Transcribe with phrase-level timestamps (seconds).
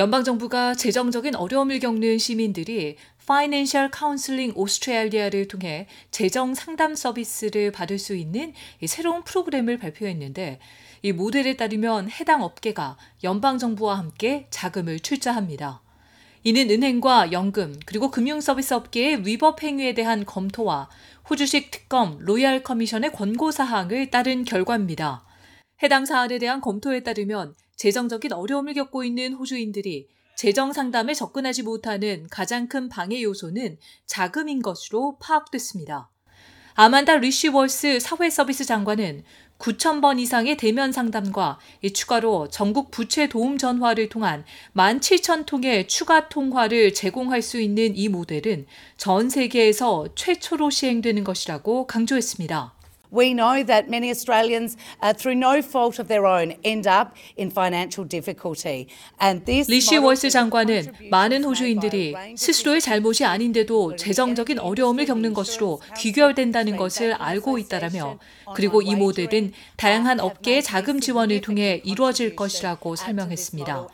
[0.00, 8.16] 연방 정부가 재정적인 어려움을 겪는 시민들이 Financial Counseling Australia를 통해 재정 상담 서비스를 받을 수
[8.16, 8.54] 있는
[8.86, 10.58] 새로운 프로그램을 발표했는데
[11.02, 15.82] 이 모델에 따르면 해당 업계가 연방 정부와 함께 자금을 출자합니다.
[16.44, 20.88] 이는 은행과 연금 그리고 금융 서비스 업계의 위법 행위에 대한 검토와
[21.28, 25.29] 호주식 특검 Royal Commission의 권고 사항을 따른 결과입니다.
[25.82, 32.66] 해당 사안에 대한 검토에 따르면 재정적인 어려움을 겪고 있는 호주인들이 재정 상담에 접근하지 못하는 가장
[32.68, 36.10] 큰 방해 요소는 자금인 것으로 파악됐습니다.
[36.74, 39.24] 아만다 리쉬월스 사회서비스 장관은
[39.58, 41.58] 9,000번 이상의 대면 상담과
[41.92, 48.66] 추가로 전국 부채 도움 전화를 통한 17,000통의 추가 통화를 제공할 수 있는 이 모델은
[48.96, 52.79] 전 세계에서 최초로 시행되는 것이라고 강조했습니다.
[53.10, 57.50] We know that many Australians, uh, through no fault of their own, end up in
[57.50, 58.86] financial difficulty.
[59.20, 66.76] And this 리시 월스 장관은 많은 호주인들이 스스로의 잘못이 아닌데도 재정적인 어려움을 겪는 것으로 귀결된다는
[66.76, 68.18] 것을 알고 있다라며
[68.54, 73.88] 그리고 이 모델은 다양한 업계의 자금 지원을 통해 이루어질 것이라고 설명했습니다.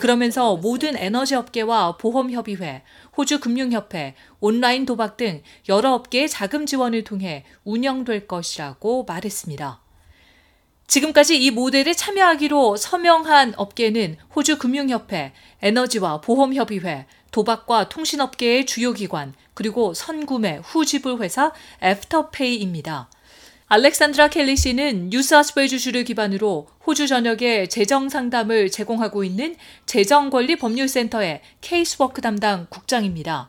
[0.00, 2.82] 그러면서 모든 에너지 업계와 보험협의회,
[3.16, 9.80] 호주 금융협회, 온라인 도박 등 여러 업계의 자금 지원을 통해 운영될 것이라고 말했습니다.
[10.86, 19.94] 지금까지 이 모델에 참여하기로 서명한 업계는 호주 금융협회, 에너지와 보험협의회, 도박과 통신업계의 주요 기관, 그리고
[19.94, 23.08] 선구매, 후지불 회사 Afterpay입니다.
[23.68, 29.56] 알렉산드라 켈리 씨는 뉴사우스웨일스 주를 기반으로 호주 전역에 재정 상담을 제공하고 있는
[29.86, 33.48] 재정권리법률센터의 케이스워크 담당 국장입니다.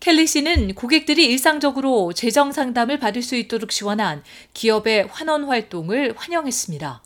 [0.00, 4.22] 켈리 씨는 고객들이 일상적으로 재정 상담을 받을 수 있도록 지원한
[4.54, 7.02] 기업의 환원 활동을 환영했습니다.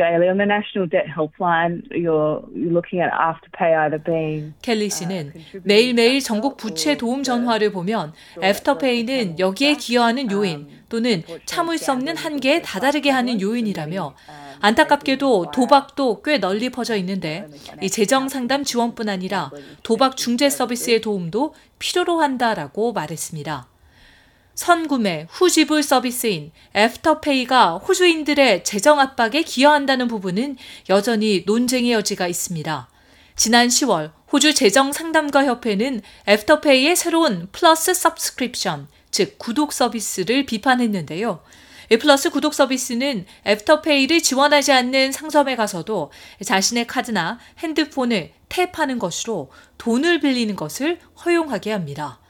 [0.00, 1.82] On the National Debt Helpline.
[1.90, 4.54] You're, you're looking at afterpay either being.
[4.62, 8.12] 켈리 씨는 매일매일 전국 부채 도움 전화를 보면
[8.42, 14.14] 애프터페이는 여기에 기여하는 요인 또는 참을 수 없는 한계에 다다르게 하는 요인이라며
[14.60, 17.46] 안타깝게도 도박도 꽤 널리 퍼져 있는데
[17.82, 19.50] 이 재정 상담 지원뿐 아니라
[19.82, 23.73] 도박 중재 서비스의 도움도 필요로 한다라고 말했습니다.
[24.54, 30.56] 선구매, 후지불 서비스인 Afterpay가 호주인들의 재정 압박에 기여한다는 부분은
[30.88, 32.88] 여전히 논쟁의 여지가 있습니다.
[33.36, 41.42] 지난 10월 호주 재정 상담가 협회는 Afterpay의 새로운 Plus Subscription, 즉 구독 서비스를 비판했는데요.
[42.00, 46.10] 플러스 구독 서비스는 애프터페이를 지원하지 않는 상점에 가서도
[46.44, 52.20] 자신의 카드나 핸드폰을 탭하는 것으로 돈을 빌리는 것을 허용하게 합니다.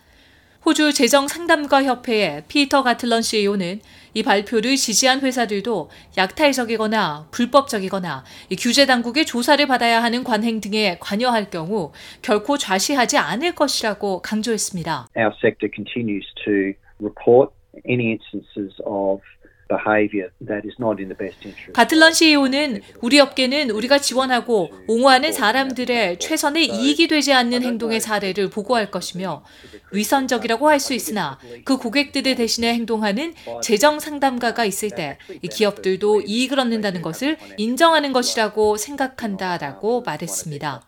[0.64, 3.80] 호주 재정 상담가 협회의 피터 가틀런 CEO는
[4.14, 8.25] 이 발표를 지지한 회사들도 약탈적이거나 불법적이거나
[8.58, 11.92] 규제 당국의 조사를 받아야 하는 관행 등에 관여할 경우
[12.22, 15.08] 결코 좌시하지 않을 것이라고 강조했습니다.
[15.19, 17.52] Our sector continues to report
[17.86, 19.20] any instances of
[21.72, 28.91] 가틀런 CEO는 우리 업계는 우리가 지원하고 옹호하는 사람들의 최선의 이익이 되지 않는 행동의 사례를 보고할
[28.91, 29.42] 것이며
[29.92, 33.32] 위선적이라고 할 수 있으나 그 고객들의 대신에 행동하는
[33.62, 35.16] 재정 상담가가 있을 때
[35.50, 40.82] 기업들도 이익을 얻는다는 것을 인정하는 것이라고 생각한다라고 말했습니다.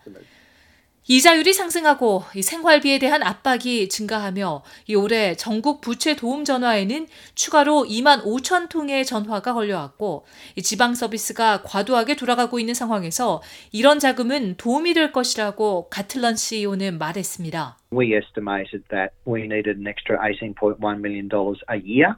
[1.08, 4.64] 이자율이 상승하고 생활비에 대한 압박이 증가하며
[4.96, 7.06] 올해 전국 부채 도움 전화에는
[7.36, 10.26] 추가로 2만 5천 통의 전화가 걸려왔고
[10.64, 13.40] 지방 서비스가 과도하게 돌아가고 있는 상황에서
[13.70, 17.78] 이런 자금은 도움이 될 것이라고 가틀런 CEO는 말했습니다.
[17.92, 21.28] We estimated that we needed an extra 18.1 million
[21.70, 22.16] a year.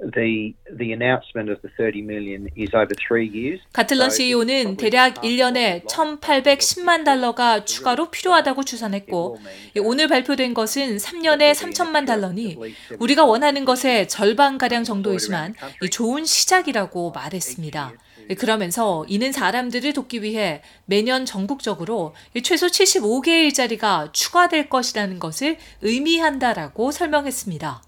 [0.00, 3.60] The, the announcement of the 30 million is over three years.
[3.74, 9.38] 가틀런 CEO는 대략 1년에 1,810만 달러가 추가로 필요하다고 추산했고
[9.82, 12.56] 오늘 발표된 것은 3년에 3천만 달러니
[12.98, 15.54] 우리가 원하는 것의 절반 가량 정도이지만
[15.90, 17.92] 좋은 시작이라고 말했습니다.
[18.38, 27.82] 그러면서 이는 사람들을 돕기 위해 매년 전국적으로 최소 75개의 일자리가 추가될 것이라는 것을 의미한다라고 설명했습니다.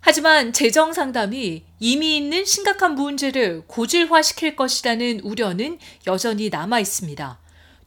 [0.00, 7.38] 하지만 재정 상담이 이미 있는 심각한 문제를 고질화시킬 것이라는 우려는 여전히 남아 있습니다.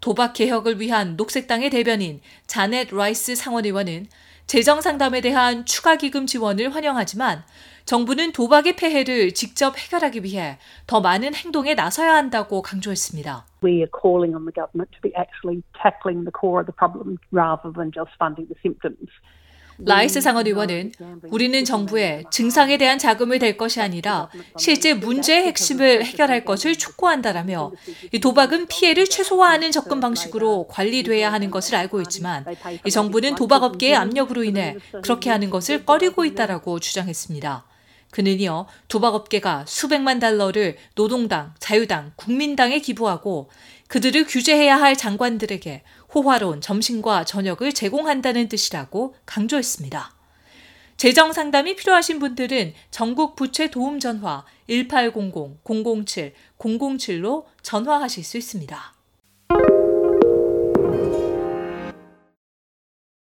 [0.01, 4.07] 도박 개혁을 위한 녹색당의 대변인 자넷 라이스 상원의원은
[4.47, 7.43] 재정 상담에 대한 추가 기금 지원을 환영하지만
[7.85, 10.57] 정부는 도박의 폐해를 직접 해결하기 위해
[10.87, 13.45] 더 많은 행동에 나서야 한다고 강조했습니다.
[13.63, 17.17] We are calling on the government to be actually tackling the core of the problem
[17.31, 19.09] rather than just funding the symptoms.
[19.85, 20.91] 라이스 상원 의원은
[21.29, 27.71] 우리는 정부에 증상에 대한 자금을 댈 것이 아니라 실제 문제의 핵심을 해결할 것을 촉구한다라며
[28.11, 32.45] 이 도박은 피해를 최소화하는 접근 방식으로 관리돼야 하는 것을 알고 있지만
[32.85, 37.68] 이 정부는 도박업계의 압력으로 인해 그렇게 하는 것을 꺼리고 있다라고 주장했습니다.
[38.11, 43.49] 그는 이어 도박업계가 수백만 달러를 노동당, 자유당, 국민당에 기부하고
[43.87, 45.83] 그들을 규제해야 할 장관들에게
[46.13, 50.13] 호화로운 점심과 저녁을 제공한다는 뜻이라고 강조했습니다.
[50.97, 58.98] 재정 상담이 필요하신 분들은 전국 부채 도움 전화 1800-007-007로 전화하실 수 있습니다.